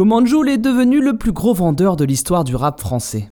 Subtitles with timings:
[0.00, 3.28] Comment Joule est devenu le plus gros vendeur de l'histoire du rap français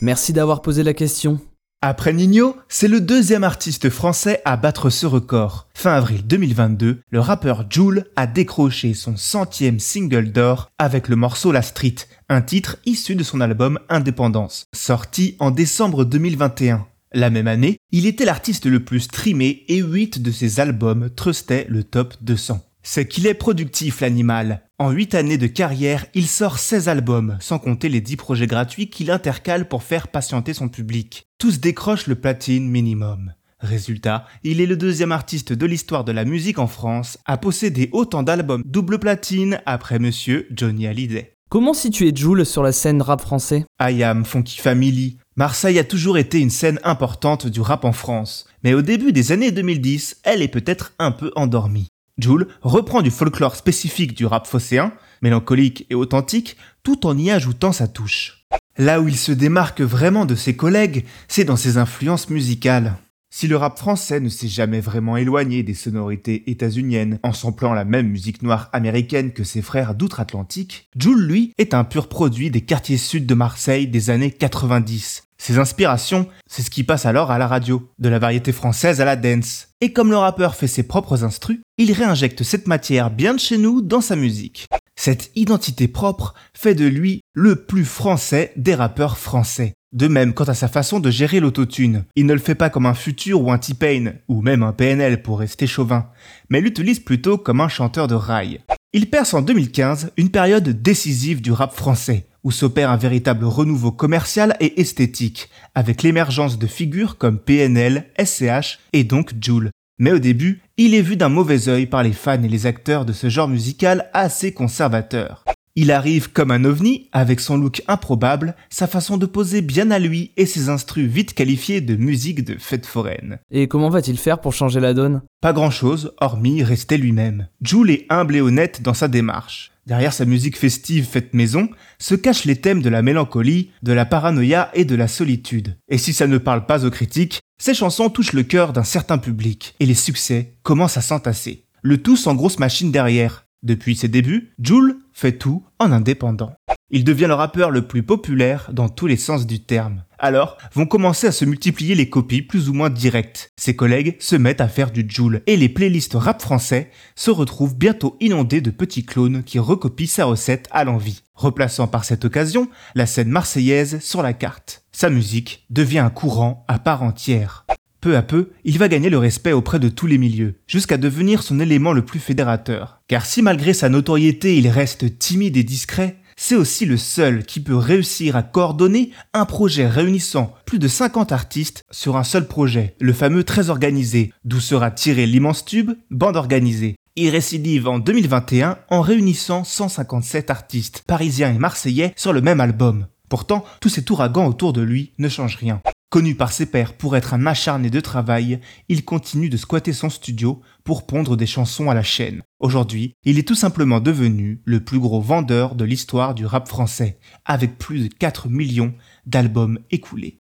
[0.00, 1.40] Merci d'avoir posé la question.
[1.82, 5.66] Après Nino, c'est le deuxième artiste français à battre ce record.
[5.74, 11.50] Fin avril 2022, le rappeur Joule a décroché son centième single d'or avec le morceau
[11.50, 11.96] La Street,
[12.28, 16.86] un titre issu de son album Indépendance, sorti en décembre 2021.
[17.12, 21.66] La même année, il était l'artiste le plus streamé et 8 de ses albums trustaient
[21.68, 22.60] le top 200.
[22.86, 24.62] C'est qu'il est productif l'animal.
[24.78, 28.90] En 8 années de carrière, il sort 16 albums, sans compter les 10 projets gratuits
[28.90, 31.26] qu'il intercale pour faire patienter son public.
[31.38, 33.32] Tous décrochent le platine minimum.
[33.58, 37.88] Résultat, il est le deuxième artiste de l'histoire de la musique en France à posséder
[37.92, 41.32] autant d'albums double platine après monsieur Johnny Hallyday.
[41.48, 43.64] Comment situer Joule sur la scène rap français?
[43.78, 45.16] Ayam, Funky Family.
[45.36, 49.32] Marseille a toujours été une scène importante du rap en France, mais au début des
[49.32, 51.88] années 2010, elle est peut-être un peu endormie.
[52.18, 57.72] Joule reprend du folklore spécifique du rap phocéen, mélancolique et authentique, tout en y ajoutant
[57.72, 58.44] sa touche.
[58.78, 62.96] Là où il se démarque vraiment de ses collègues, c'est dans ses influences musicales.
[63.36, 67.84] Si le rap français ne s'est jamais vraiment éloigné des sonorités états-uniennes en samplant la
[67.84, 72.60] même musique noire américaine que ses frères d'outre-Atlantique, Joule, lui, est un pur produit des
[72.60, 75.24] quartiers sud de Marseille des années 90.
[75.36, 79.04] Ses inspirations, c'est ce qui passe alors à la radio, de la variété française à
[79.04, 79.66] la dance.
[79.80, 83.58] Et comme le rappeur fait ses propres instrus, il réinjecte cette matière bien de chez
[83.58, 84.68] nous dans sa musique.
[84.96, 89.74] Cette identité propre fait de lui le plus français des rappeurs français.
[89.92, 92.04] De même quant à sa façon de gérer l'autotune.
[92.16, 95.22] Il ne le fait pas comme un futur ou un T-Pain, ou même un PNL
[95.22, 96.08] pour rester chauvin,
[96.48, 98.60] mais l'utilise plutôt comme un chanteur de rail.
[98.92, 103.92] Il perce en 2015 une période décisive du rap français, où s'opère un véritable renouveau
[103.92, 109.70] commercial et esthétique, avec l'émergence de figures comme PNL, SCH et donc Joule.
[109.98, 113.04] Mais au début, il est vu d'un mauvais œil par les fans et les acteurs
[113.04, 115.44] de ce genre musical assez conservateur.
[115.76, 119.98] Il arrive comme un ovni, avec son look improbable, sa façon de poser bien à
[119.98, 123.38] lui et ses instrus vite qualifiés de musique de fête foraine.
[123.50, 125.22] Et comment va-t-il faire pour changer la donne?
[125.40, 127.48] Pas grand chose, hormis rester lui-même.
[127.60, 129.72] Joule est humble et honnête dans sa démarche.
[129.86, 134.06] Derrière sa musique festive faite maison, se cachent les thèmes de la mélancolie, de la
[134.06, 135.76] paranoïa et de la solitude.
[135.88, 139.18] Et si ça ne parle pas aux critiques, ces chansons touchent le cœur d'un certain
[139.18, 141.64] public, et les succès commencent à s'entasser.
[141.82, 146.52] Le tout sans grosse machine derrière, depuis ses débuts, Joule fait tout en indépendant.
[146.96, 150.04] Il devient le rappeur le plus populaire dans tous les sens du terme.
[150.16, 153.50] Alors, vont commencer à se multiplier les copies plus ou moins directes.
[153.56, 157.76] Ses collègues se mettent à faire du Joule et les playlists rap français se retrouvent
[157.76, 162.68] bientôt inondées de petits clones qui recopient sa recette à l'envie, replaçant par cette occasion
[162.94, 164.84] la scène marseillaise sur la carte.
[164.92, 167.66] Sa musique devient un courant à part entière.
[168.00, 171.42] Peu à peu, il va gagner le respect auprès de tous les milieux, jusqu'à devenir
[171.42, 173.00] son élément le plus fédérateur.
[173.08, 177.60] Car si malgré sa notoriété il reste timide et discret, c'est aussi le seul qui
[177.60, 182.96] peut réussir à coordonner un projet réunissant plus de 50 artistes sur un seul projet,
[183.00, 186.96] le fameux Très Organisé, d'où sera tiré l'immense tube Bande Organisée.
[187.16, 193.06] Il récidive en 2021 en réunissant 157 artistes, parisiens et marseillais, sur le même album.
[193.28, 195.80] Pourtant, tous cet ouragan autour de lui ne change rien.
[196.10, 200.10] Connu par ses pairs pour être un acharné de travail, il continue de squatter son
[200.10, 202.42] studio pour pondre des chansons à la chaîne.
[202.64, 207.18] Aujourd'hui, il est tout simplement devenu le plus gros vendeur de l'histoire du rap français,
[207.44, 208.94] avec plus de 4 millions
[209.26, 210.38] d'albums écoulés.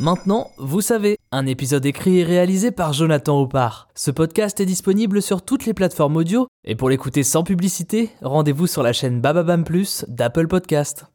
[0.00, 3.86] Maintenant, vous savez, un épisode écrit et réalisé par Jonathan Oppard.
[3.94, 8.66] Ce podcast est disponible sur toutes les plateformes audio, et pour l'écouter sans publicité, rendez-vous
[8.66, 11.06] sur la chaîne Bababam Plus d'Apple Podcast.